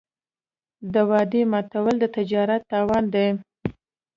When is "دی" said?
3.13-3.27